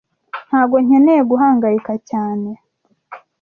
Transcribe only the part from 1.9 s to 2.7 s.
cyane